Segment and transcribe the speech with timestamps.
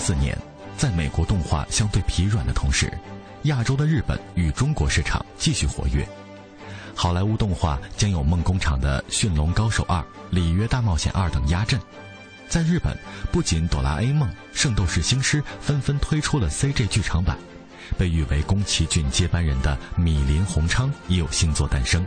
[0.00, 0.36] 四年，
[0.78, 2.90] 在美国动画相对疲软的同时，
[3.42, 6.08] 亚洲的日本与中国市场继续活跃。
[6.94, 9.98] 好莱坞动画将有梦工厂的《驯龙高手二》
[10.30, 11.78] 《里约大冒险二》等压阵。
[12.48, 12.96] 在日本，
[13.30, 17.36] 不仅《哆啦 A 梦》《圣斗士星矢》纷纷推出了 CG 剧场版，
[17.98, 22.04] 被誉为宫崎骏接班人的米林宏昌也有新作诞生。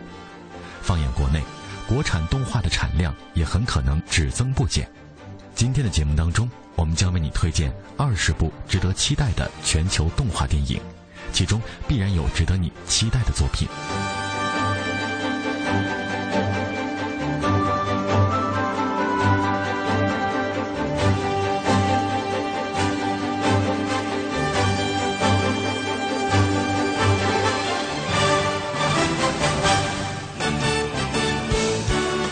[0.82, 1.42] 放眼国内，
[1.88, 4.90] 国产动画的产量也很可能只增不减。
[5.56, 10.80] 今天的节目当中，我们将为你推荐二十部值得期待的全球动画电影，
[11.32, 13.68] 其中必然有值得你期待的作品。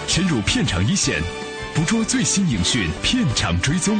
[0.08, 1.22] 深入片场一线，
[1.82, 3.98] 捕捉最新影讯，片场追踪。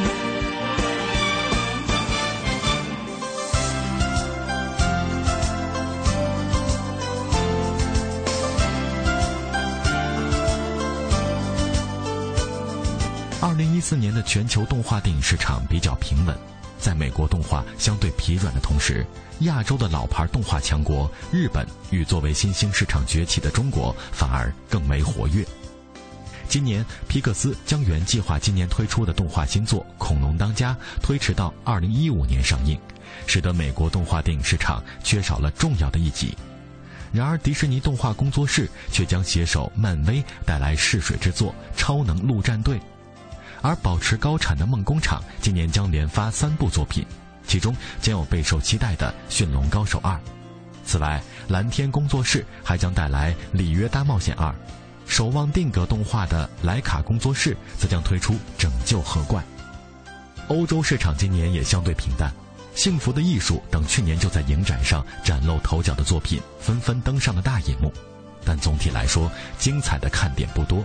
[13.42, 16.38] 二零一四年的全球动画电影市场比较平稳，
[16.78, 19.04] 在美国动画相对疲软的同时，
[19.40, 25.44] 亚洲的老牌动画强国日本与作为新兴市场崛起的中国反而更为活跃。
[26.52, 32.78] 今年，皮克斯将原计划今年推出的动画新作《恐龙当家》推迟到二零一五年上映，
[33.26, 36.38] 使得美国动画电影市场缺少了重要的一集。
[37.14, 42.76] 然而，迪士尼动画工作室却将携手漫威带来试水之作《超能陆战队》。
[43.62, 47.06] 而保持高产的梦工厂今年将连发三部作品，
[47.48, 50.16] 其中将有备受期待的《驯龙高手二》。
[50.84, 54.50] 此外，蓝天工作室还将带来《里约大冒险二》，
[55.12, 59.42] 守望定格动画的莱卡工作室则将推出《拯救河怪》。
[60.48, 62.32] 欧洲市场今年也相对平淡，
[62.80, 67.92] 《幸福的艺术》等去年就在影展上崭露头角的作品纷纷登上了大银幕，
[68.46, 70.82] 但总体来说，精彩的看点不多。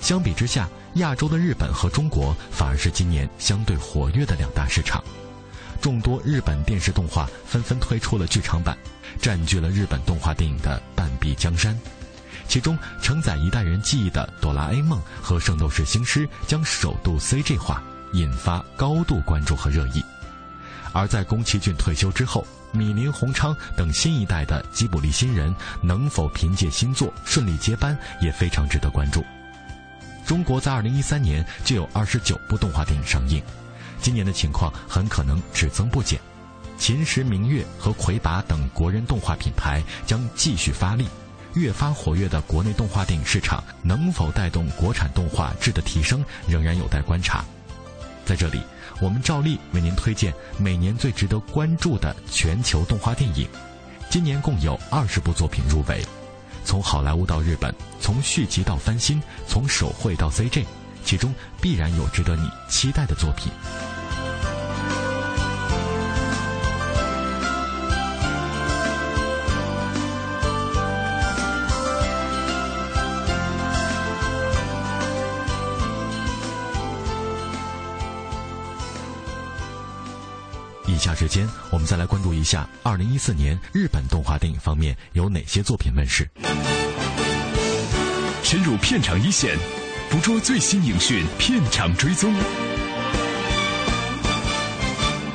[0.00, 5.00] 相比之下，亚洲的日本和中国反而是今年相对活跃的两大市场。
[5.80, 8.76] 众多日本电视动画纷纷推出了剧场版，
[9.20, 11.78] 占据了日本动画电影的半壁江山。
[12.48, 17.82] 其中承载一代人记忆的《哆啦 A 梦》和《圣斗士星矢》将首度 CG 化，
[18.14, 20.02] 引发高度关注和热议。
[20.94, 29.22] 而在宫崎骏退休之后，米林宏昌等新一代的吉卜力新人能否凭借新作顺利接班，也非常值得关注。
[30.26, 33.42] 中国在二零一三年就有二十九部动画电影上映，
[34.00, 36.18] 今年的情况很可能只增不减。
[36.78, 41.06] 秦时明月和魁拔等国人动画品牌将继续发力，
[41.58, 47.44] 越发活跃的国内动画电影市场能否带动国产动画质的提升，仍然有待观察。
[48.24, 48.60] 在这里，
[49.00, 53.48] 我们照例为您推荐每年最值得关注的全球动画电影，
[54.08, 56.04] 今年共有二十部作品入围。
[56.64, 60.64] 从好莱坞到日本，从续集到翻新，从手绘到 CG，
[61.04, 63.50] 其中必然有值得你期待的作品。
[81.18, 86.30] 时间，我们再来关注一下2014年日本动画电影方面有哪些作品问世。
[88.44, 89.58] 深入片场一线，
[90.08, 92.32] 捕捉最新影讯，片场追踪。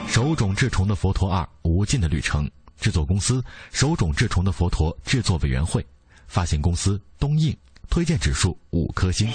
[0.08, 2.46] 手冢治虫的《佛陀二：无尽的旅程》，
[2.80, 3.44] 制作公司
[3.74, 5.86] 手冢治虫的佛陀制作委员会，
[6.30, 7.54] 发行公司东映，
[7.90, 9.30] 推荐指数五颗星。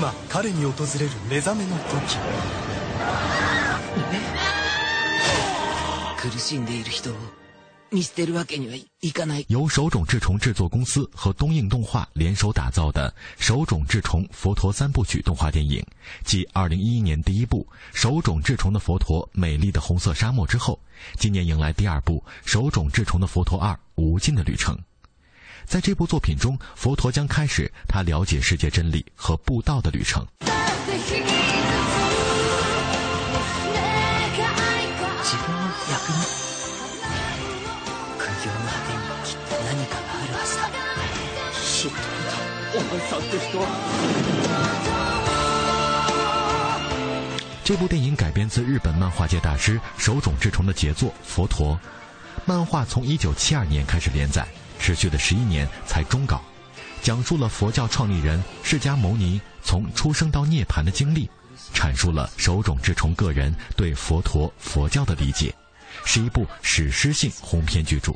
[0.00, 2.16] 今彼に訪れる目覚めの時
[6.18, 7.14] 苦しんでいる人を
[7.92, 8.26] 由手
[9.88, 15.86] 冢治虫制作公司和东映动画联手打造的《手冢治虫佛陀三部曲》动画电影，
[16.24, 17.64] 继2011年第一部《
[17.96, 20.80] 手冢治虫的佛陀：美丽的红色沙漠》之后，
[21.16, 24.74] 今年迎来第二部《手冢治虫的佛陀二：无尽的旅程》。
[25.65, 30.25] 在这部作品中，佛陀将开始他了解世界真理和布道的旅程。
[47.63, 51.73] 这部电影改编自日本漫画界大师手冢治虫的杰作《佛陀》。
[52.45, 54.45] 漫画从1972年开始连载，
[54.81, 56.41] 持续了十一年才终稿，
[57.03, 61.29] 讲述了佛教创立人释迦牟尼从出生到涅槃的经历，
[61.73, 65.53] 阐述了手冢治虫个人对佛陀佛教的理解，
[66.03, 68.11] 是一部史诗性鸿篇巨著。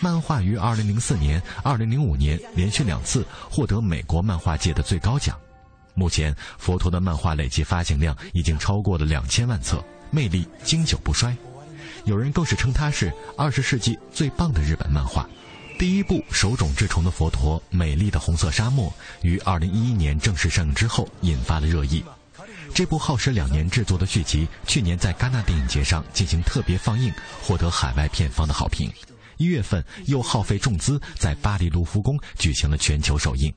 [0.00, 5.38] 漫画于2004年、2005年连续两次获得美国漫画界的最高奖。
[5.94, 11.34] 目前，佛陀的漫画累计发行量已经超过了两千万册，魅力经久不衰。
[12.04, 15.26] 有人更是称它是二十世纪最棒的日本漫画。
[15.76, 18.88] 第一部手冢治虫的佛陀《美丽的红色沙漠》
[19.26, 22.02] 于二零一一年正式上映之后，引发了热议。
[22.72, 27.12] 这部耗时两年制作的续集，去年在戛纳电影节上进行特别放映，
[27.42, 28.90] 获得海外片方的好评。
[29.36, 33.52] 一月份又耗费重资在巴黎卢浮宫举行了全球首映。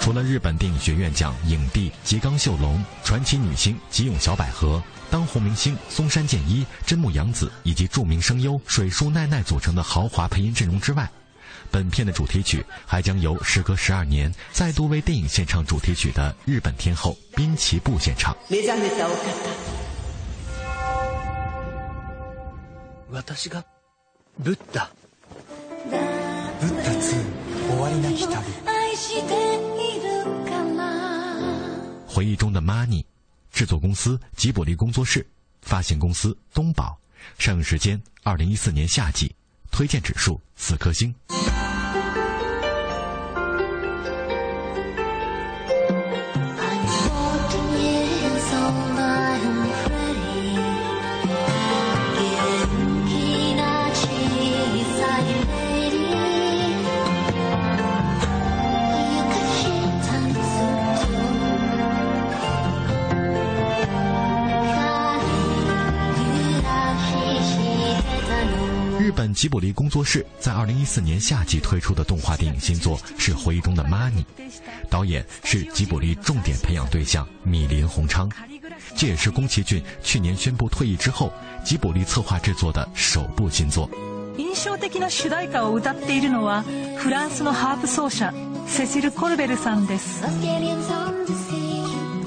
[0.00, 11.08] 除了日本电影学院奖影帝吉冈秀隆、传奇女星吉永小百合、当红明星松山健一、真木阳子以及著名声优水树奈奈组成的豪华配音阵容之外，
[11.70, 18.36] 本片的主题曲还将由时隔十二年再度为电影献唱主题曲的日本天后滨崎步献唱。
[23.12, 23.64] 私が
[24.38, 24.88] ブッダ。
[25.90, 27.00] ブッダ2
[27.68, 28.36] 終わりなき旅。
[32.14, 33.04] 回忆中的 Money，
[33.50, 35.26] 制作公司吉卜力工作室，
[35.62, 36.98] 发行公司东宝，
[37.38, 39.34] 上映时间二零一四年夏季，
[39.72, 41.14] 推荐指数四颗星。
[69.39, 74.25] 吉卜力工作室在二零一四年夏季推出的动画电影新作是《回忆中的 Money》，
[74.89, 78.29] 导演是吉卜力重点培养对象米林宏昌，
[78.95, 81.31] 这也是宫崎骏去年宣布退役之后，
[81.63, 83.89] 吉卜力策划制作的首部新作。
[84.37, 86.63] 印象的な主題歌を歌っているのは
[86.97, 88.33] フランスのハープ奏者
[88.67, 90.23] セシル・コルベルさんです。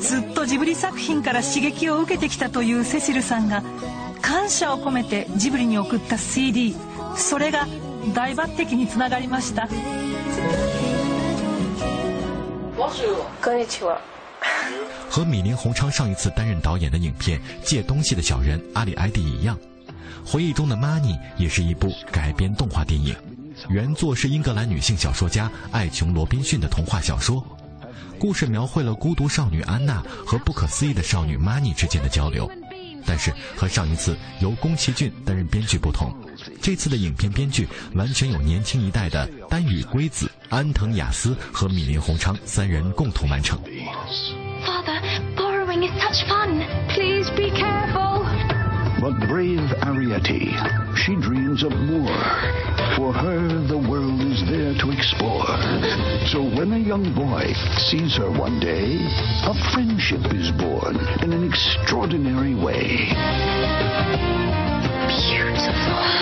[0.00, 3.62] ずっとジブリ作品から刺激を受けてきたというセシルさんが。
[4.20, 6.74] 感謝を込めてジブリに送った CD
[7.16, 7.66] それが
[8.14, 9.68] 大抜擢につながりました
[13.42, 14.00] こんにちは
[15.10, 19.58] 和米林宏昌上一次担任导演的影片《借东西的小人》阿里埃蒂一样，
[20.24, 23.16] 回忆中的 Money 也是一部改编动画电影，
[23.68, 27.44] 原作是英格兰女性小说家艾琼·罗宾逊的童话小说，
[28.18, 32.48] 故事描绘了孤独少女安娜和不可思议的少女 Money 之间的交流。
[33.06, 36.14] 但是和上一次由宫崎骏担任编剧不同，
[36.60, 43.58] 这次的影片编剧完全有年轻一代的丹羽圭子、安藤雅思和米林宏昌三人共同完成。
[44.64, 45.00] Father,
[45.36, 46.62] borrowing is such fun.
[46.88, 48.24] Please be careful.
[49.00, 50.50] But brave Ariete,
[50.96, 52.18] she dreams of more.
[52.96, 55.46] For her, the world is there to explore.
[56.26, 58.98] So when a young boy sees her one day,
[59.46, 63.14] a friendship is born in an extraordinary way.
[65.48, 66.21] Now join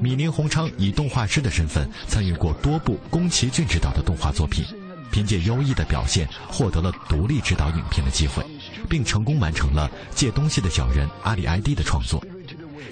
[0.00, 4.64] 米林宏昌以动画师的身份参与过多部宫崎骏执导的动画作品，
[5.12, 8.42] 凭借优异的表现获得了独立执导影片的机会，
[8.88, 12.22] 并成功完成了《借东西的小人》阿里埃蒂的创作。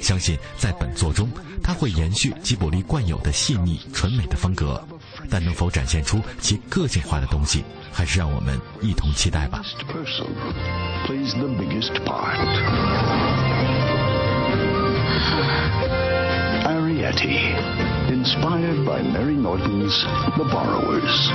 [0.01, 1.31] 相信在本作中，
[1.63, 4.87] 他会延续吉卜力惯有的细腻纯美的风格，
[5.31, 9.63] 但能否展现出其个性化的东西，还是让我们一同期待吧。
[16.98, 17.38] Arietti,
[18.10, 19.94] inspired by Mary Norton's
[20.36, 21.30] The Borrowers.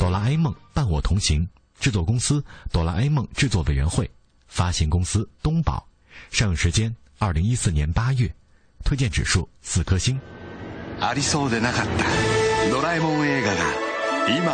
[0.00, 1.46] 哆啦 A 梦伴我同行，
[1.78, 4.10] 制作公司哆啦 A 梦制作委员会，
[4.48, 5.86] 发行公司东宝，
[6.32, 8.28] 上映时间二零一四年八月，
[8.84, 10.18] 推荐指数四颗星。
[11.00, 13.60] ありそうでなかったドラえもん映画が
[14.28, 14.52] 今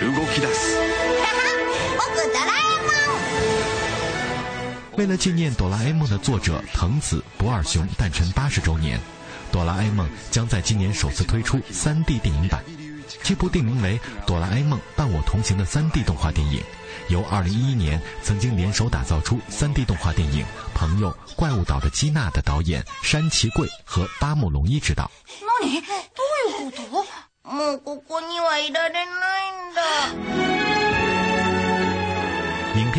[0.00, 1.07] 動き出す。
[4.96, 8.98] 为了纪念《哆啦 A 梦》的作者藤子不二雄诞辰八十周年，《
[9.52, 12.62] 哆啦 A 梦》将在今年首次推出 3D 电影版。
[13.22, 16.62] 这部定名为《哆啦 A 梦伴我同行》的 3D 动画电影，
[17.08, 20.44] 由2011年曾经联手打造出 3D 动画电影《
[20.74, 25.10] 朋友怪物岛的基娜》的导演山崎贵和八木隆一执导。
[25.40, 25.82] 何？
[26.14, 26.22] ど
[26.62, 27.04] ういうこ
[27.42, 27.50] と？
[27.50, 29.06] もうここにはいられない
[29.50, 29.74] ん
[30.47, 30.47] だ。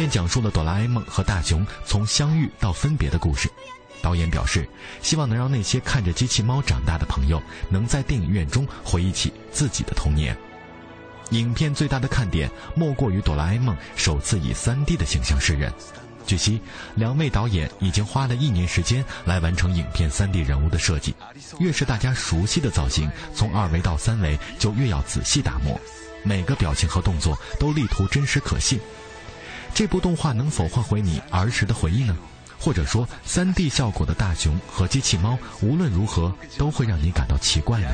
[0.01, 3.51] 便讲述了哆啦 A 梦和大雄从相遇到分别的故事。
[4.01, 4.67] 导演表示，
[5.03, 7.39] 希望能让那些看着机器猫长大的朋友，
[7.69, 10.35] 能在电影院中回忆起自己的童年。
[11.33, 15.71] 影片最大的看点莫过于哆啦 A 梦首次以 3D 的形象示人。
[16.27, 16.63] 据悉，
[16.95, 21.15] 两位导演已经花了一年时间来完成影片 3D 人物的设计。
[21.59, 25.79] 越是大家熟悉的造型，从二维到三维就越要仔细打磨，
[26.23, 28.81] 每个表情和动作都力图真实可信。
[29.74, 32.16] 这部动画能否唤回你儿时的回忆呢？
[32.58, 37.90] 或者说，3D 效果的大雄和机器猫无论如何都会让你感到奇怪呢？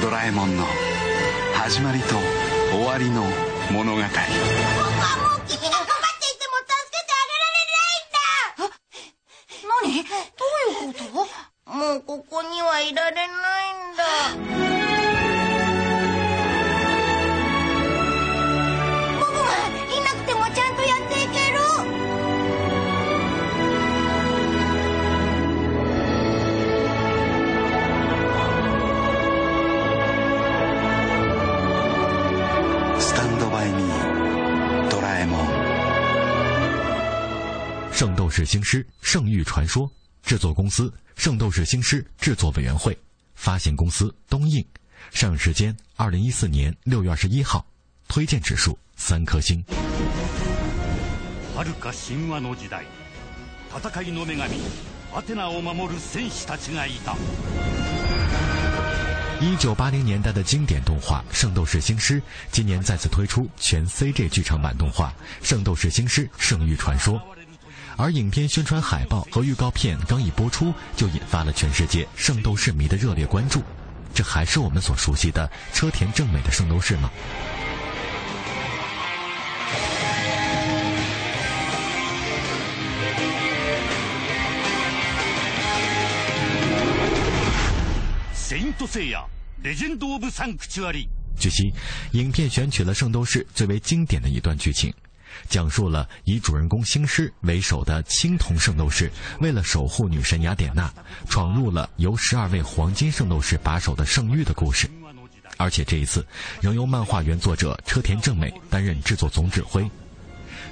[0.00, 0.66] ドラえもんの
[1.54, 2.16] 始まりと
[2.72, 3.22] 終わりの
[3.70, 4.00] 物語。
[4.02, 7.78] 僕はもう君が頑張っていても助けてあげられな
[13.46, 14.77] いんだ。
[33.58, 33.58] 何？
[33.58, 34.96] どういうこと？
[34.96, 35.38] もうここにはいられないんだ。《
[37.96, 39.86] 圣斗士星矢：圣域传说》
[40.22, 42.98] 制作公司：圣斗士星矢制作委员会，
[43.34, 44.66] 发行公司：东映，
[45.12, 47.64] 上映时间：二零一四年六月二十一号，
[48.08, 49.64] 推荐指数三颗星。
[51.54, 52.84] はるか神話の時代、
[53.70, 54.56] 戦いの女神
[55.14, 57.16] アテナを守る戦士たちがいた。
[59.41, 62.19] 一九八零年代的经典动画《圣斗士星矢》
[62.51, 65.13] 今年再次推出全 CG 剧场版动画
[65.47, 67.15] 《圣斗士星矢：圣域传说》。
[67.95, 73.63] 而影片宣传海报和预告片刚一播出，就引发了全世界圣斗士迷的热烈关注。
[74.13, 77.09] 这还是我们所熟悉的车田正美的圣斗士吗？
[91.37, 91.73] 据悉，
[92.11, 94.93] 影片选取了圣斗士最为经典的一段剧情。
[95.47, 100.91] 讲述了以主人公星矢为首的青铜圣斗士，为了守护女神雅典娜，
[101.27, 104.89] 闯入了由十二位黄金圣斗士把守的圣域的故事。
[105.57, 106.25] 而且这一次，
[106.61, 109.89] 仍由漫画原作者车田正美担任制作总指挥。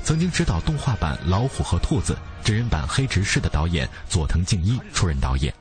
[0.03, 5.53] 曾经执导动画版《老虎和兔子》、真人版《黑执事》的导演佐藤敬一出任导演，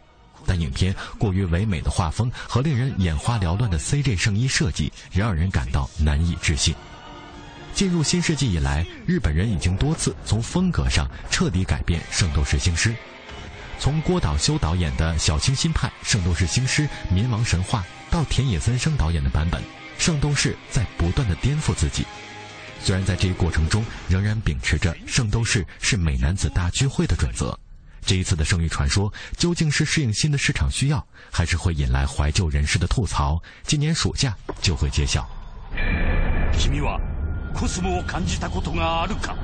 [0.47, 6.75] 但影片过于唯美的画风和令人眼花缭乱的 CG 圣衣设计，仍让人感到难以置信。
[7.75, 12.91] 进入新世纪以来，日本人已经多次从风格上彻底改变《圣斗士星矢》。
[13.79, 19.61] 从郭导修导演的小清新派《圣斗士星矢：冥王神话》到田野三生导演的版本，
[19.99, 22.07] 《圣斗士》在不断的颠覆自己。
[22.83, 27.59] 虽然在这一过程中仍然秉持着圣斗士是美男子大聚会的准则，
[28.04, 33.42] 这一次的《圣域传说》究竟是适应新的市场需要，还是会引来怀旧人士的吐槽？
[33.64, 35.28] 今年暑假就会揭晓。
[37.54, 39.36] コスモを感じたことがあるか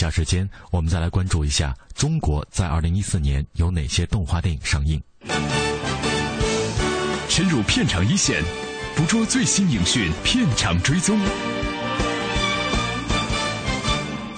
[0.00, 4.98] 下时间，我们再来关注一下中国在二零一四年有哪些动画电影上映。
[7.28, 8.42] 深入片场一线，
[8.96, 11.18] 捕捉最新影讯，片场追踪。《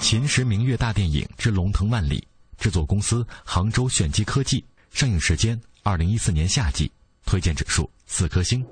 [0.01, 2.27] 秦时明月大电影之龙腾万里》，
[2.61, 6.91] 制作公司杭州炫基科技，上映时间二零一四年夏季，
[7.25, 8.65] 推荐指数四颗星。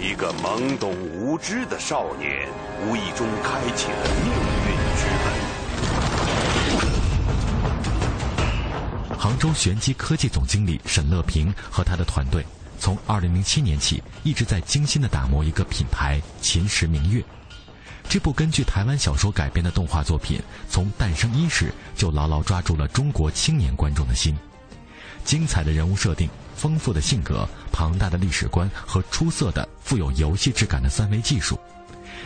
[0.00, 2.48] 一个懵懂无知的少年，
[2.86, 5.35] 无意中开启了命运之门。
[9.18, 12.44] 杭州玄机科技总经理沈乐平和他的团队，
[12.78, 17.24] 从2007年起一直在精心的打磨一个品牌——秦时明月。
[18.08, 24.36] 这部根据台湾小说改编的动画作品，从诞生伊始就牢牢抓住了中国青年观众的心。
[25.24, 26.28] 精彩的人物设定。
[26.56, 31.54] 丰富的性格、庞大的历史观和出色的富有游戏质感的三维技术，《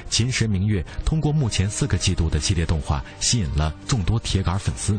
[0.08, 4.96] 秦时明月》通过目前四个季度的系列动画，吸引了众多铁杆粉丝。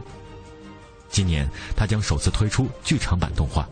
[1.12, 3.68] 今年，他将首次推出剧场版动画，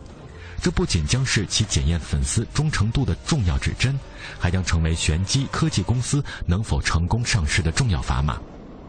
[0.62, 3.98] 这不仅将是其检验粉丝忠诚度的重要指针，
[4.38, 8.38] 还将成为玄机科技公司能否成功上市的重要砝码。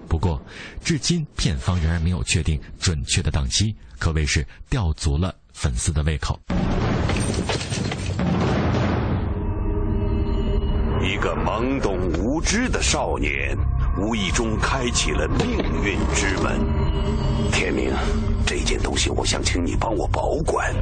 [0.08, 0.42] 不过，
[0.84, 5.34] 至今片方仍然没有确定准确的档期，可谓是吊足了。
[5.54, 6.40] 粉丝的胃口。
[11.04, 13.56] 一个懵懂无知的少年，
[13.98, 16.60] 无意中开启了命运之门。
[17.52, 17.92] 天明，
[18.46, 20.74] 这件东西我想请你帮我保管。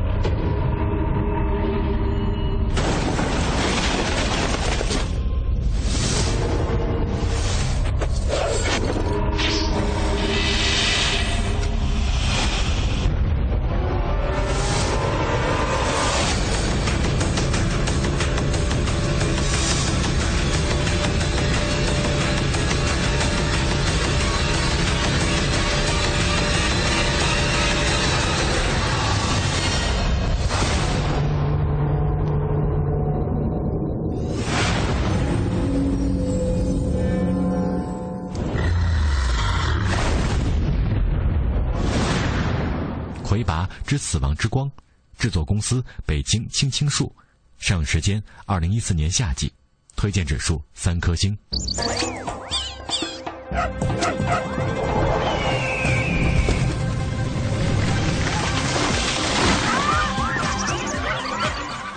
[43.86, 44.70] 之死亡之光，
[45.18, 47.16] 制作公司北京青青树，
[47.58, 49.52] 上映时间二零一四年夏季，
[49.96, 51.38] 推荐指数三颗星。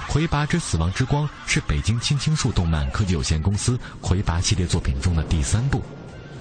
[0.09, 5.83] 魁拔之死亡之光是北京青青树动漫科技有限公司魁拔系列作品中的第三部。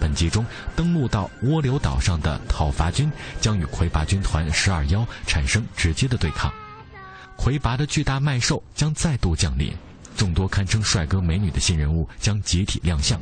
[0.02, 0.44] 本集中，
[0.76, 6.52] 登陆到涡流岛上的讨伐军将与魁拔军团十二妖产生直接的对抗。
[7.38, 9.72] 魁拔的巨大麦兽将再度降临，
[10.18, 13.22] 众多堪称帅哥美女的新人物将集体亮相。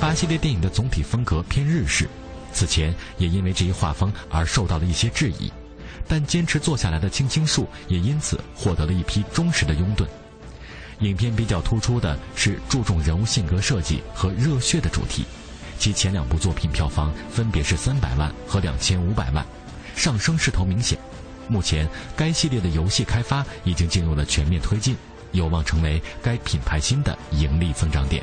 [0.00, 2.08] 八系列电影的总体风格偏日式，
[2.52, 5.50] 此前也因为这一画风而受到了一些质疑，
[6.06, 10.06] 但坚持做下来的青青树也因此获得了一批忠实的拥趸。
[11.00, 15.24] 影片比较突出的是注重人物性格设计和热血的主题，
[15.80, 19.44] 其前两部作品票房分别是三百万和两千五百万，
[19.96, 20.96] 上升势头明显。
[21.48, 24.96] 目前该系列的游戏开发已经进入了全面推进，
[25.32, 28.22] 有望成为该品牌新的盈利增长点。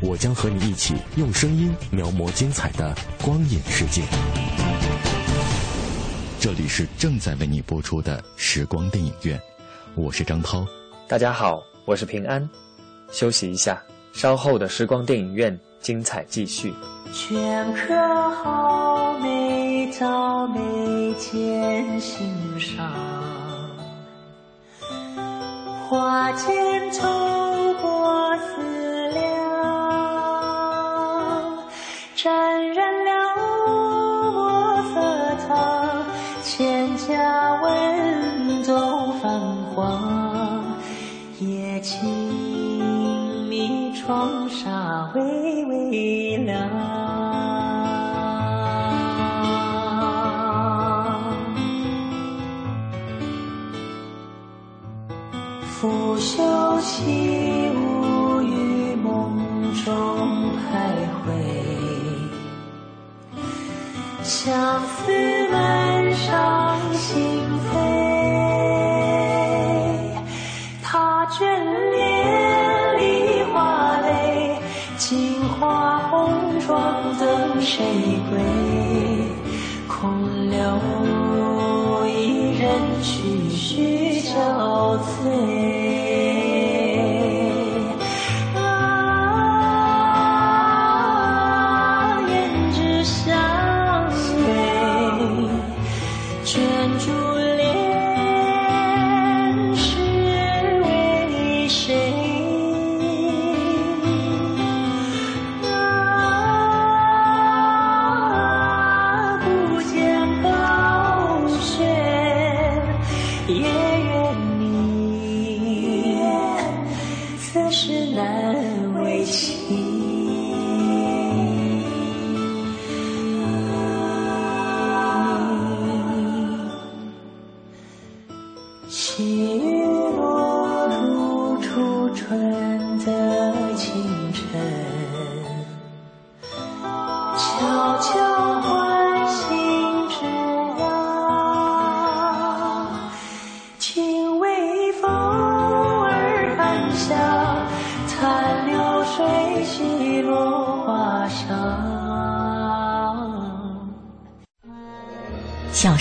[0.00, 4.02] 我将和你一起用声音描摹精彩的光影世界。
[6.38, 9.40] 这里是正在为你播出的时光电影院，
[9.96, 10.64] 我是张涛。
[11.08, 12.48] 大家好，我是平安。
[13.10, 13.82] 休息一下，
[14.12, 16.72] 稍后的时光电影院精彩继续。
[17.12, 22.30] 镌刻好每朝每间心
[22.60, 22.88] 上，
[25.88, 27.02] 花间抽
[27.82, 28.36] 过
[32.28, 33.10] 沾染了
[34.34, 35.00] 墨色
[35.46, 35.48] 苍。
[36.44, 36.60] 蒹
[36.98, 37.16] 葭
[37.62, 39.40] 温中泛
[39.74, 40.62] 黄，
[41.40, 41.98] 夜静
[43.48, 46.68] 谧，窗纱微微亮。
[55.80, 56.42] 拂袖
[56.80, 57.67] 起
[64.28, 65.10] 相思
[65.50, 67.40] 满上心
[67.72, 67.74] 扉，
[70.82, 71.38] 他眷
[71.90, 71.96] 恋
[72.98, 74.60] 梨花泪，
[74.98, 77.82] 镜花红妆等谁
[78.28, 78.38] 归？
[79.88, 80.78] 空留
[82.06, 82.68] 一人
[83.02, 85.67] 去绪憔悴。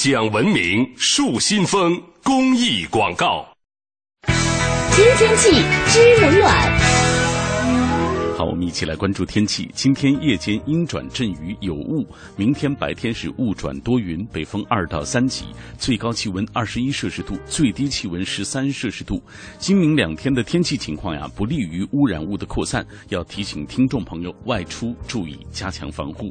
[0.00, 3.44] 讲文明树新风公益广告。
[4.92, 5.50] 今天气
[5.88, 6.78] 知冷暖。
[8.36, 9.68] 好，我们一起来关注天气。
[9.74, 12.06] 今天夜间阴转阵雨有雾，
[12.36, 19.20] 明天白天是雾转多云，北风二到三级，最高气温二十一摄氏度，最低气温十三摄氏度。
[19.58, 26.30] 今明两天的天气情况呀，不利于污染物的扩散，要提醒听众朋友外出注意加强防护。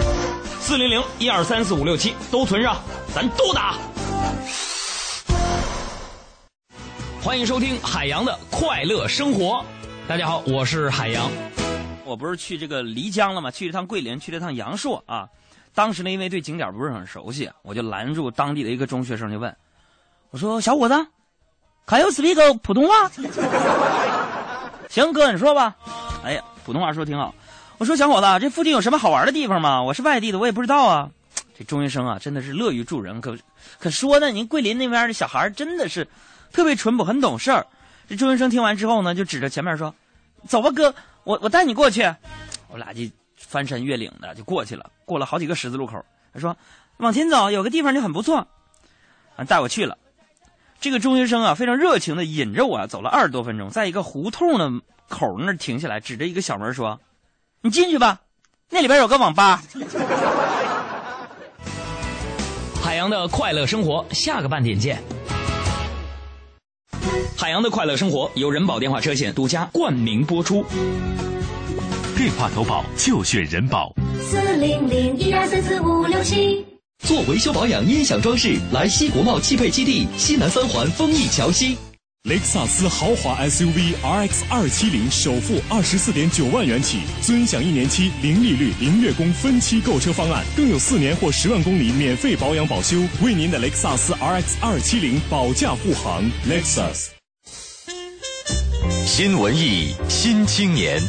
[0.71, 2.77] 四零零一二三四五六七都存上，
[3.13, 3.75] 咱都打。
[7.21, 9.65] 欢迎收听海洋的快乐生活。
[10.07, 11.29] 大家好，我是海洋。
[12.05, 13.51] 我不是去这个漓江了吗？
[13.51, 15.27] 去了趟桂林，去了趟阳朔啊。
[15.75, 19.53] 当时呢，因为对景点不是很熟悉，我就拦住当地的一个中学生，就问
[20.29, 20.95] 我说：“小伙子，
[21.85, 23.11] 还有 speak 普通话？”
[24.87, 25.75] 行，哥，你说吧。
[26.23, 27.35] 哎呀，普通话说挺好。
[27.81, 29.81] 我说小伙子，这附近有什么好玩的地方吗？
[29.81, 31.09] 我是外地的，我也不知道啊。
[31.57, 33.35] 这中学生啊，真的是乐于助人，可
[33.79, 36.07] 可说呢，您桂林那边的小孩真的是
[36.53, 37.65] 特别淳朴，很懂事儿。
[38.07, 39.95] 这中学生听完之后呢，就指着前面说
[40.47, 42.03] ：“走吧，哥，我我带你过去。”
[42.69, 43.01] 我俩就
[43.35, 46.05] 翻山越岭的就过去了，过了好几个十字路口。
[46.35, 46.55] 他说
[47.01, 48.47] ：“往前走，有个地方就很不错。”
[49.37, 49.97] 啊，带我去了。
[50.79, 54.69] 这个中学生啊，非常热情的引着我走了二十多分钟，在一个胡同的
[55.09, 56.99] 口那儿停下来，指着一个小门说。
[57.63, 58.19] 你进去吧，
[58.71, 59.61] 那里边有个网吧。
[62.81, 64.99] 海洋的快乐生活，下个半点见。
[67.37, 70.65] 海洋的快乐生活由人保电话车险独家冠名播出。
[72.17, 73.93] 电话投保就选人保。
[74.19, 76.65] 四零零一二三四五六七。
[77.03, 81.77] 做维修保养、音响装饰，来西国贸汽配基地西南三环丰益桥西。
[82.25, 96.23] 雷克萨斯豪华 SUV RX 二七零首付二十四点九万元起，尊享一年期零利率、零月供分期购车方案，更有四年或十万公里免费保养保修，为您的雷克萨斯 RX 二七零保驾护航。
[96.47, 97.07] Lexus。
[99.03, 101.01] 新文艺新青年，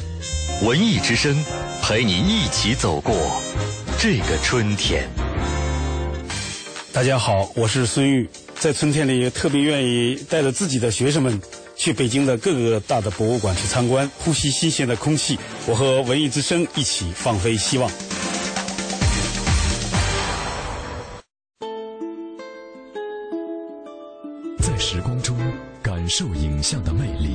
[0.62, 1.44] 文艺之声
[1.82, 3.38] 陪您一起走过
[3.98, 5.06] 这个春天。
[6.90, 8.30] 大家好，我是孙玉。
[8.62, 11.42] 在春天里，特别愿意带着自己的学生们
[11.74, 15.36] 去北京的各个大的博物馆去参观，呼吸新鲜的空气。
[15.66, 17.90] 我和文艺之声一起放飞希望。
[24.60, 25.36] 在时光中
[25.82, 27.34] 感受影像的魅力，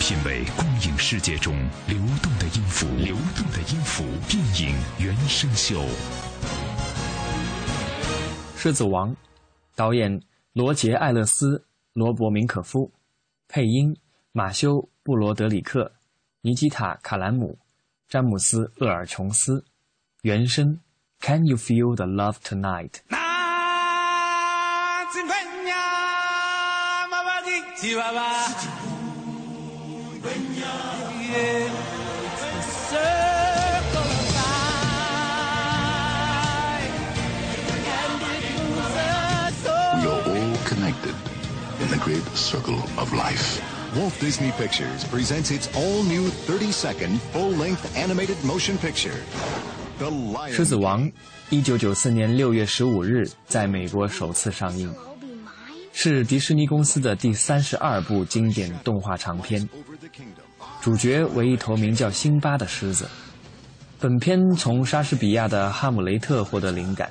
[0.00, 1.54] 品味光影世界中
[1.86, 5.82] 流动的音符，流动的音符，电影原声秀。
[8.56, 9.10] 《狮子王》，
[9.76, 10.22] 导演
[10.54, 12.90] 罗杰·艾勒斯、罗伯·明可夫，
[13.46, 13.94] 配音
[14.32, 14.70] 马修·
[15.02, 15.92] 布罗德里克、
[16.40, 17.58] 尼基塔·卡兰姆、
[18.08, 19.62] 詹姆斯·厄尔琼斯，
[20.22, 20.66] 原声
[21.20, 22.92] 《Can You Feel the Love Tonight》。
[42.00, 43.60] Great circle of life.
[43.94, 49.16] Walt Disney Pictures presents its all-new 30-second full-length animated motion picture.
[49.98, 50.06] The
[50.50, 51.04] 《狮子王》，
[51.50, 54.94] 一九九四年六月十五日在美国首次上映，
[55.92, 59.68] 是迪士尼公司的第三十二部经典动画长片。
[60.80, 63.08] 主角为一头名叫辛巴的狮子。
[63.98, 67.10] 本片从莎士比亚的《哈姆雷特》获得灵感，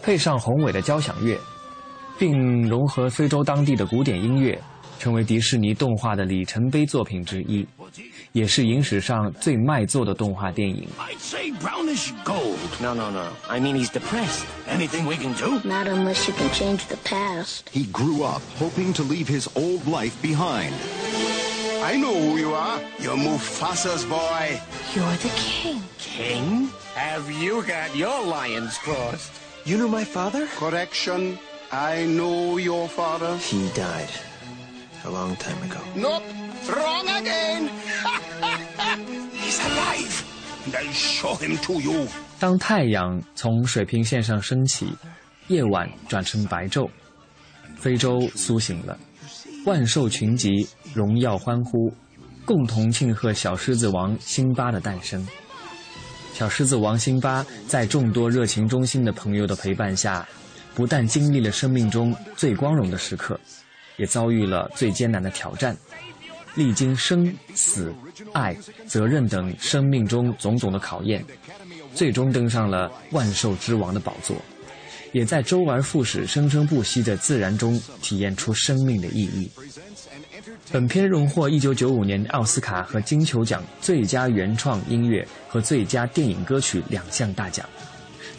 [0.00, 1.36] 配上宏伟的交响乐。
[2.17, 4.59] 并融合非洲当地的古典音乐，
[4.99, 7.65] 成为迪士尼动画的里程碑作品之一，
[8.31, 10.87] 也是影史上最卖座的动画电影。
[10.99, 12.57] I'd say brownish gold.
[12.79, 13.27] No, no, no.
[13.47, 14.45] I mean, he's depressed.
[14.69, 15.59] Anything we can do?
[15.67, 17.69] Not unless you can change the past.
[17.71, 20.73] He grew up hoping to leave his old life behind.
[21.83, 22.79] I know who you are.
[22.99, 24.61] You're Mufasa's boy.
[24.93, 25.81] You're the king.
[25.97, 26.69] King?
[26.93, 29.31] Have you got your lions crossed?
[29.65, 30.47] You knew my father?
[30.59, 31.39] Correction.
[31.70, 33.36] I know your father.
[33.38, 34.08] He died
[35.04, 35.80] a long time ago.
[35.94, 36.22] Nope.
[36.68, 37.70] Wrong again.
[39.32, 40.24] He's alive.
[40.66, 42.08] And I'll show him to you.
[42.38, 44.88] 当太阳从水平线上升起，
[45.48, 46.88] 夜晚转成白昼，
[47.76, 48.98] 非洲苏醒了，
[49.64, 51.92] 万兽群集荣耀欢呼，
[52.44, 55.26] 共同庆贺小狮子王辛巴的诞生。
[56.32, 60.26] 小狮子王辛巴在众多热情忠心的朋友的陪伴下。
[60.76, 63.40] 不但经历了生命中最光荣的时刻，
[63.96, 65.74] 也遭遇了最艰难的挑战，
[66.54, 67.90] 历经生死、
[68.34, 68.54] 爱、
[68.86, 71.24] 责任等生命中种种的考验，
[71.94, 74.36] 最终登上了万兽之王的宝座，
[75.12, 79.50] 也在周而复始、生生不息的自然中体验出生命的意义。
[80.70, 87.66] 本片荣获1995年奥斯卡和金球奖最佳原创音乐和最佳电影歌曲两项大奖，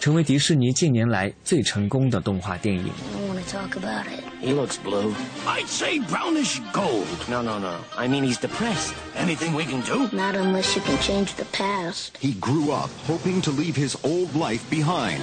[0.00, 2.84] 成为迪士尼近年来最成功的动画电影。
[2.86, 4.22] I want to talk about it.
[4.42, 5.14] He looks blue.
[5.46, 7.06] I'd say brownish gold.
[7.28, 7.78] No, no, no.
[7.96, 8.94] I mean, he's depressed.
[9.16, 10.08] Anything we can do?
[10.14, 12.18] Not unless you can change the past.
[12.18, 15.22] He grew up hoping to leave his old life behind.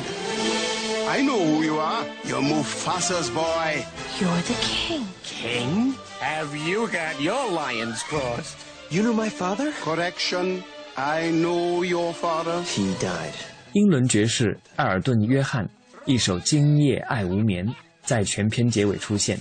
[1.10, 2.06] I know who you are.
[2.23, 3.86] You're Mufasa's boy.
[4.19, 5.08] You're the king.
[5.23, 5.95] King?
[6.19, 8.58] Have you got your lions crossed?
[8.89, 9.71] You knew my father?
[9.82, 10.63] Correction.
[10.95, 12.62] I know your father.
[12.63, 13.34] He died.
[13.74, 15.68] 英伦爵士艾尔顿·约翰
[16.06, 17.66] 一首《今夜爱无眠》
[18.02, 19.37] 在全篇结尾出现，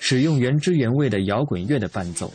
[0.00, 2.32] 使用原汁原味的摇滚乐的伴奏，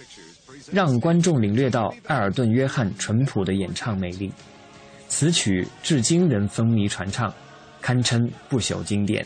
[0.71, 4.31] 让观众领略到艾尔顿·约翰淳朴的演唱魅力。
[5.07, 7.33] 此曲至今仍风靡传唱，
[7.81, 9.25] 堪称不朽经典。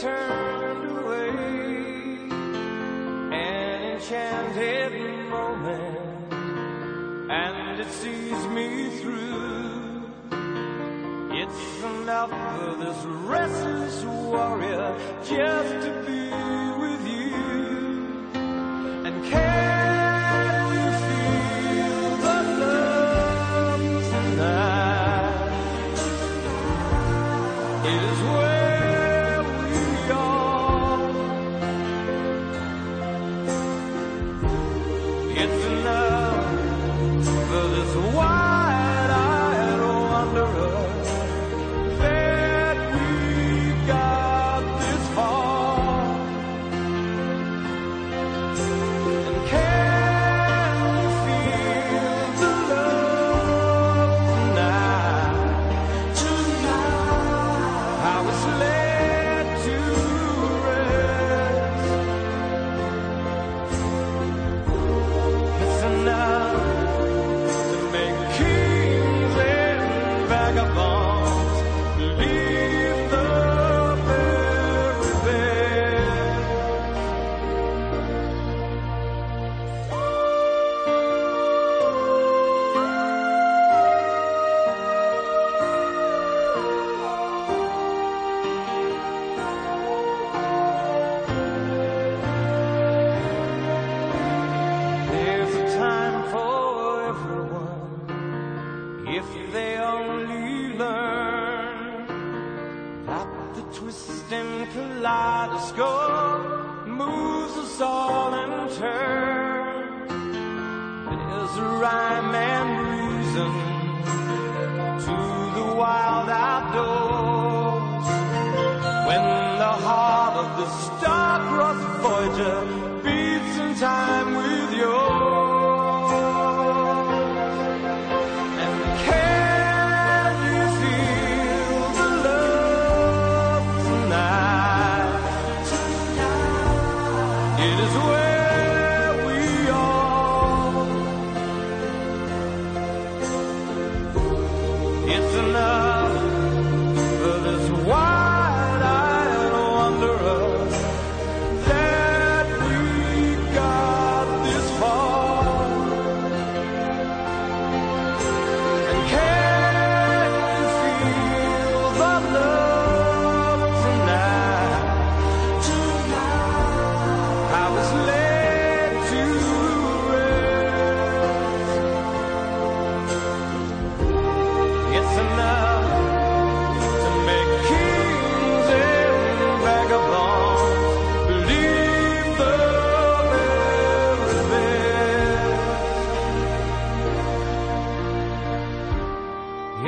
[0.00, 1.28] Turned away.
[3.32, 4.92] An enchanted
[5.30, 6.32] moment,
[7.30, 10.02] and it sees me through.
[11.32, 16.30] It's enough for this restless warrior just to be
[16.82, 17.25] with you.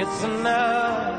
[0.00, 1.18] It's enough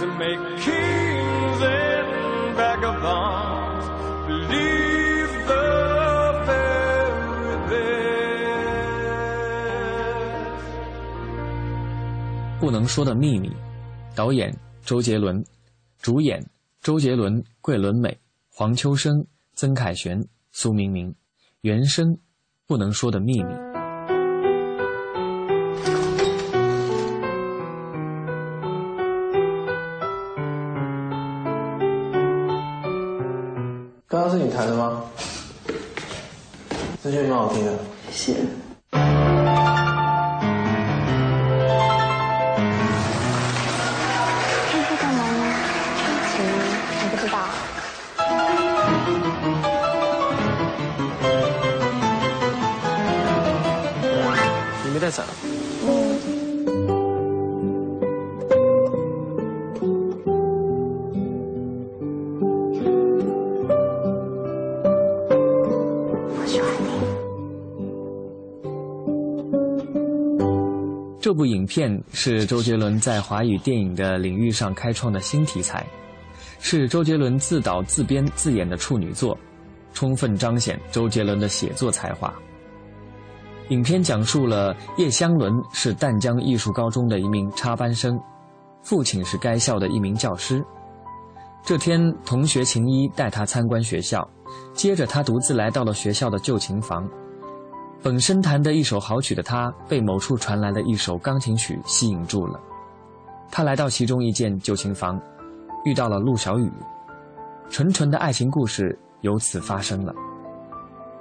[0.00, 3.86] to make kings and vagabonds
[4.26, 7.84] believe the very best.
[12.58, 13.48] 不能说的秘密，
[14.16, 14.52] 导演
[14.84, 15.44] 周杰伦，
[16.02, 16.44] 主演
[16.80, 18.18] 周杰伦、桂纶镁、
[18.52, 19.24] 黄秋生、
[19.54, 20.20] 曾凯旋、
[20.50, 21.14] 苏明明，
[21.60, 22.08] 原声
[22.66, 23.54] 《不能说的秘密》。
[72.14, 75.84] 是周杰伦在华语电影的领域上开创的新题材，
[76.60, 79.36] 是周杰伦自导自编自演的处女作，
[79.92, 82.32] 充分彰显周杰伦的写作才华。
[83.70, 88.16] 影片讲述了叶湘伦是淡江艺术高中的一名插班生，
[88.84, 90.64] 父亲是该校的一名教师。
[91.64, 94.24] 这天，同学秦一带他参观学校，
[94.72, 97.04] 接着他独自来到了学校的旧琴房。
[98.04, 102.60] 本身弹得一手好曲的他，被某处传来的一首钢琴曲吸引住了。
[103.50, 105.18] 他来到其中一间旧琴房，
[105.86, 106.70] 遇到了陆小雨，
[107.70, 110.12] 纯纯的爱情故事由此发生了。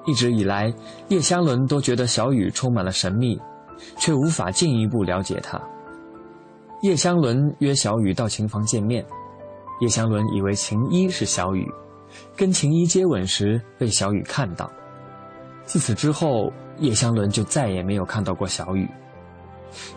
[0.06, 0.74] 一直以来，
[1.08, 3.40] 叶湘伦都觉得小雨充满了神秘，
[3.98, 5.58] 却无法进一步了解她。
[6.82, 9.06] 叶湘伦约小雨到琴房见面，
[9.80, 11.66] 叶湘伦以为秦一是小雨，
[12.36, 14.70] 跟秦一接吻时被小雨看到。
[15.66, 18.90] 自此之后，叶湘伦就再也没有看到过小雨。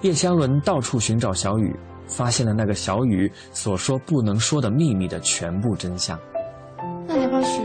[0.00, 1.74] 叶湘伦到处寻找小雨，
[2.06, 6.18] 发现了那个小雨所说不能说的秘密的全部真相。
[7.06, 7.60] 那你要不要学？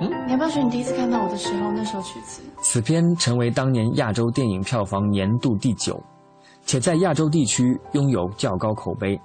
[0.00, 2.40] 嗯，你要不要学你第一次看到我的时候那首曲子？
[2.62, 6.00] 此片成为当年亚洲电影票房年度第九，
[6.64, 9.20] 且在亚洲地区拥有较高口碑，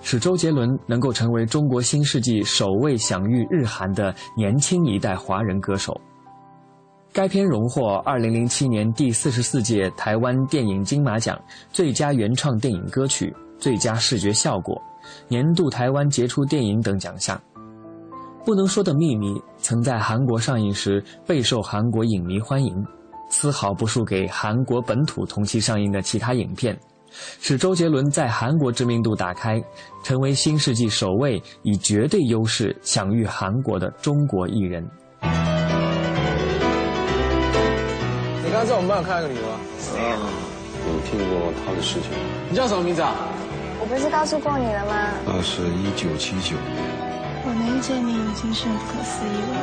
[0.00, 5.92] 使周杰伦能够成为中国新世纪首位享誉日韩的年轻一代华人歌手。
[7.16, 11.34] 该片荣获2007年第四十四届台湾电影金马奖
[11.70, 14.78] 最佳原创电影歌曲、最佳视觉效果、
[15.26, 17.40] 年度台湾杰出电影等奖项。
[18.44, 22.84] 不能说的秘密曾在韩国上映时备受韩国影迷欢迎，
[23.30, 26.78] 丝毫不输给韩国本土同期上映的其他影片，
[27.40, 29.58] 使周杰伦在韩国知名度打开，
[30.04, 34.86] 成为新世纪首位以绝对优势享誉韩国的中国艺人。
[38.56, 39.60] 刚刚在我们班有看到一个女的吗？
[40.00, 40.16] 啊，
[40.88, 42.08] 有听过她的事情。
[42.48, 43.12] 你叫什么名字啊？
[43.78, 45.12] 我不是告诉过你了吗？
[45.26, 46.80] 那是一九七九年。
[47.44, 49.56] 我能遇见你已经是很不可思议了。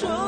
[0.00, 0.27] 说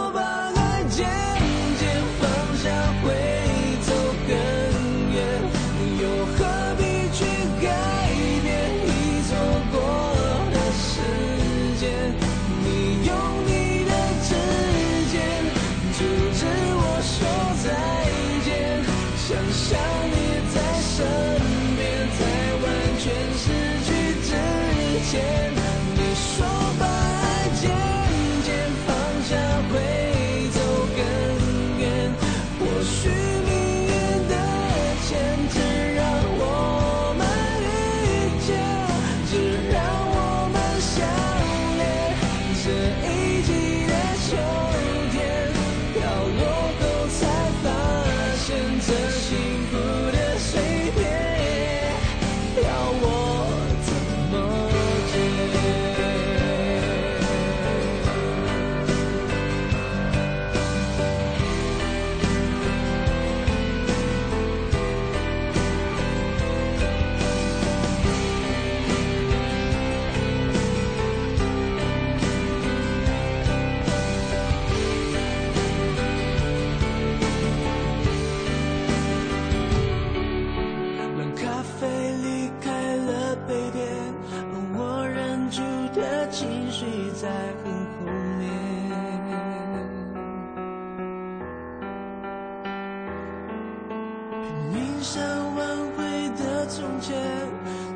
[96.70, 97.16] 从前，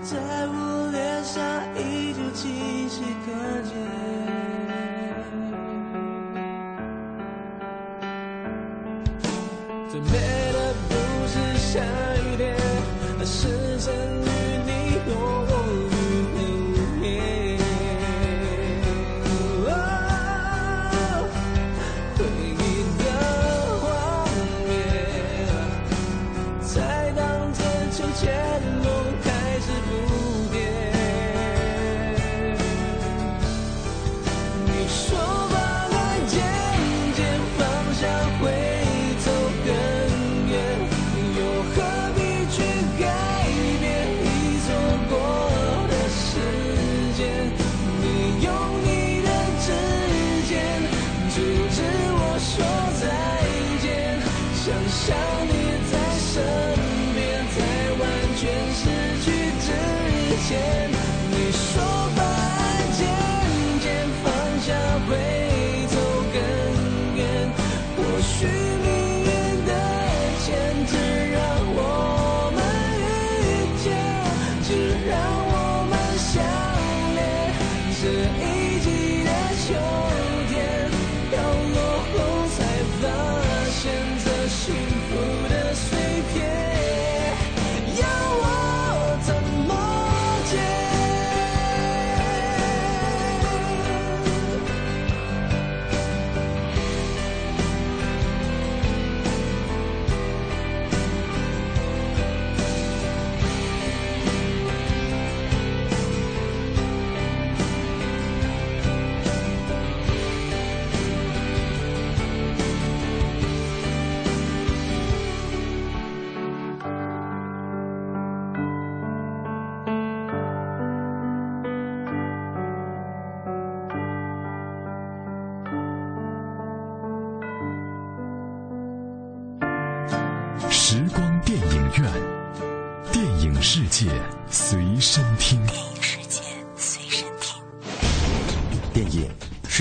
[0.02, 0.18] 在
[0.48, 1.40] 我脸上
[1.76, 3.30] 依旧清晰可
[3.62, 3.73] 见。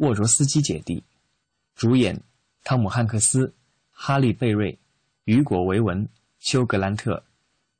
[0.00, 1.02] 沃卓斯基姐弟，
[1.74, 2.20] 主演
[2.64, 3.54] 汤姆·汉克斯、
[3.90, 4.78] 哈利·贝瑞、
[5.24, 6.08] 雨果·维文、
[6.40, 7.22] 休·格兰特、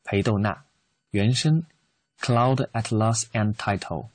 [0.04, 0.64] 裴斗娜，
[1.10, 1.64] 原声
[2.20, 4.06] Cloud Atlas and Title。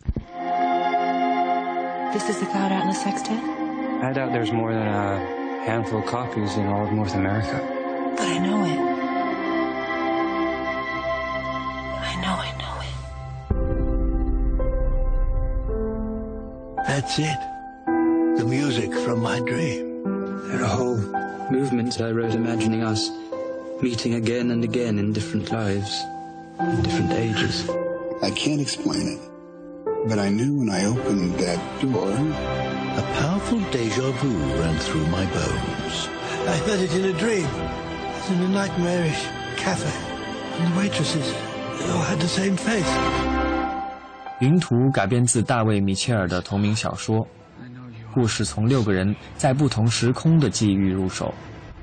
[2.11, 3.39] This is the Cloud Atlas Sextet?
[4.01, 5.19] I doubt there's more than a
[5.65, 7.61] handful of copies in all of North America.
[8.17, 8.79] But I know it.
[12.01, 12.95] I know I know it.
[16.87, 17.37] That's it.
[18.37, 20.03] The music from my dream.
[20.47, 20.97] There are whole
[21.49, 23.09] movements I wrote imagining us
[23.81, 26.03] meeting again and again in different lives,
[26.59, 27.69] in different ages.
[28.21, 29.21] I can't explain it,
[30.07, 35.25] but I knew when I opened that door, a powerful deja vu ran through my
[35.25, 36.09] bones.
[36.47, 37.47] I felt it in a dream.
[38.21, 39.23] As in a nightmarish
[39.57, 39.89] cafe.
[40.59, 41.27] And the waitresses,
[41.79, 42.91] they all had the same face.
[44.41, 47.27] 云图改编自大卫·米切尔的同名小说，
[48.16, 51.34] 故事从六个人在不同时空的际遇入手，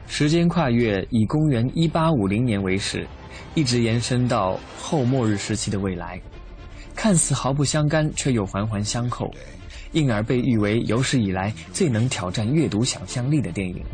[0.08, 3.08] 时间跨越以公元一八五零年为始，
[3.54, 6.20] 一直延伸到后末日时期的未来，
[6.96, 9.30] 看似毫不相干，却又环环相扣，
[9.92, 13.86] 因而被誉为有史以来最能挑战阅读想象力的电影。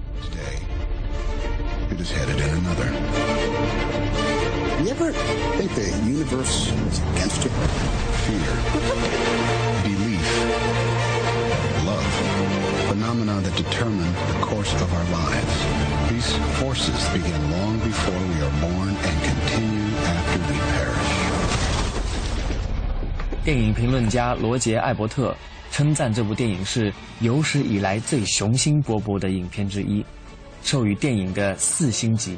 [1.91, 2.87] It is headed in another.
[4.81, 5.11] You ever
[5.57, 7.51] think the universe is against you?
[8.29, 9.58] Fear,
[13.19, 16.09] phenomena that determine the course of our lives.
[16.09, 21.09] These forces begin long before we are born and continue after we perish.
[23.43, 25.35] 电影评论家罗杰·艾伯特
[25.71, 30.05] 称赞这部电影是有史以来最雄心勃勃的影片之一，
[30.63, 32.37] 授予电影的四星级。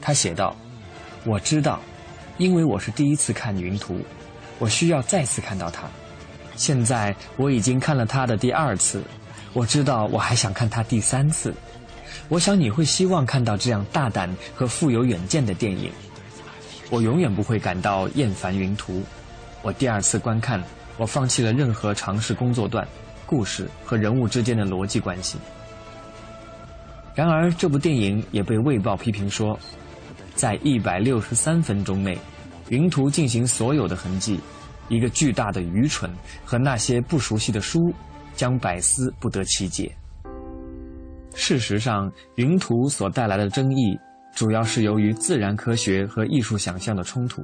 [0.00, 0.56] 他写道
[1.24, 1.80] ：“我知道，
[2.38, 3.94] 因为我是第一次看《云图》，
[4.58, 5.84] 我需要再次看到它。
[6.56, 9.02] 现在我已经看了它的第二次，
[9.52, 11.54] 我知道我还想看它第三次。
[12.28, 15.90] 我想你会希望看到这样大胆和富有远见的电影。
[16.90, 19.00] 我永远不会感到厌烦《云图》。
[19.62, 20.62] 我第二次观看，
[20.96, 22.86] 我放弃了任何尝试工作段、
[23.26, 25.38] 故事和人物之间的逻辑关系。
[27.14, 29.58] 然而，这部电影也被《卫报》批评说，
[30.34, 32.14] 在一百六十三分钟内，
[32.68, 34.40] 《云图》进行所有的痕迹，
[34.88, 36.10] 一个巨大的愚蠢
[36.44, 37.94] 和那些不熟悉的书，
[38.34, 39.94] 将百思不得其解。
[41.34, 43.98] 事实上，《云图》所带来的争议，
[44.34, 47.42] 主要是由于自然科学和艺术想象的冲突。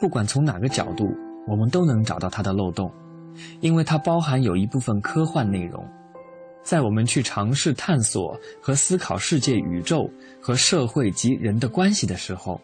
[0.00, 1.04] 不管从哪个角度，
[1.46, 2.90] 我们都能找到它的漏洞，
[3.60, 5.84] 因为它包含有一部分科幻内容。
[6.62, 10.08] 在我们去尝试探索和思考世界、宇宙
[10.40, 12.58] 和社会及人的关系的时候，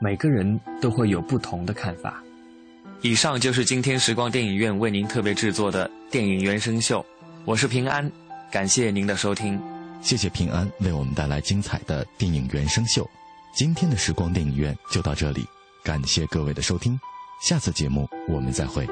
[0.00, 2.21] 每个人都会有不同的看法。
[3.02, 7.04] 以上就是今天时光电影院为您特别制作的电影原声秀，
[7.44, 8.08] 我是平安，
[8.48, 9.60] 感谢您的收听。
[10.00, 13.04] 谢谢平安为我们带来精彩的电影原声秀。
[13.56, 15.44] 今天的时光电影院就到这里，
[15.82, 16.96] 感谢各位的收听，
[17.42, 18.86] 下次节目我们再会。